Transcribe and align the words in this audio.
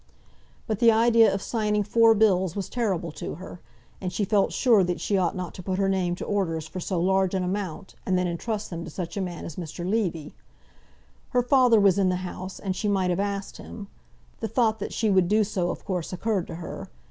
But 0.65 0.79
the 0.79 0.91
idea 0.91 1.31
of 1.31 1.43
signing 1.43 1.83
four 1.83 2.15
bills 2.15 2.55
was 2.55 2.69
terrible 2.69 3.11
to 3.11 3.35
her, 3.35 3.61
and 4.01 4.11
she 4.11 4.25
felt 4.25 4.51
sure 4.51 4.83
that 4.83 4.99
she 4.99 5.15
ought 5.15 5.35
not 5.35 5.53
to 5.53 5.61
put 5.61 5.77
her 5.77 5.87
name 5.87 6.15
to 6.15 6.25
orders 6.25 6.65
for 6.67 6.79
so 6.79 6.99
large 6.99 7.35
an 7.35 7.43
amount 7.43 7.93
and 8.03 8.17
then 8.17 8.25
intrust 8.25 8.71
them 8.71 8.83
to 8.83 8.89
such 8.89 9.15
a 9.15 9.21
man 9.21 9.45
as 9.45 9.57
Mr. 9.57 9.87
Levy. 9.87 10.33
Her 11.29 11.43
father 11.43 11.79
was 11.79 11.99
in 11.99 12.09
the 12.09 12.15
house, 12.25 12.57
and 12.57 12.75
she 12.75 12.87
might 12.87 13.11
have 13.11 13.19
asked 13.19 13.57
him. 13.57 13.89
The 14.39 14.47
thought 14.47 14.79
that 14.79 14.91
she 14.91 15.11
would 15.11 15.27
do 15.27 15.43
so 15.43 15.69
of 15.69 15.85
course 15.85 16.11
occurred 16.11 16.47
to 16.47 16.55
her. 16.55 16.89